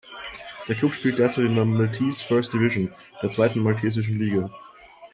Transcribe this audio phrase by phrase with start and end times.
[0.67, 4.49] Der Klub spielt derzeit in der Maltese First Division, der zweiten maltesischen Liga.